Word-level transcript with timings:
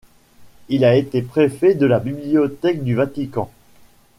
Il 0.67 0.83
a 0.83 0.95
été 0.95 1.21
préfet 1.21 1.75
de 1.75 1.85
la 1.85 1.99
Bibliothèque 1.99 2.83
du 2.83 2.95
Vatican. 2.95 3.51